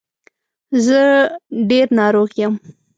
[0.85, 1.01] زه
[1.69, 2.53] ډېر ناروغ یم.